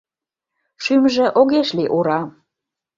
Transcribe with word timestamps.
Шӱмжӧ 0.83 1.25
огеш 1.39 1.69
лий 1.77 1.89
ура. 1.97 2.19